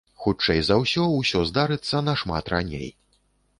[0.21, 2.93] Хутчэй за ўсё, усё здарыцца нашмат раней.